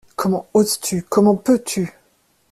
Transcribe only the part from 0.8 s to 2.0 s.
comment peux-tu?